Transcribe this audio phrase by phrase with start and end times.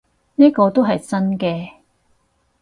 [0.33, 1.73] 呢個都係新嘅